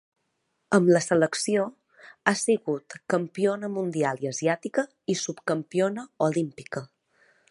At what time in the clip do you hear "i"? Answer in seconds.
4.27-4.31, 5.15-5.19